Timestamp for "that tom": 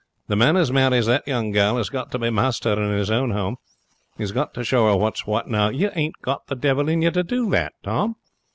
7.51-8.15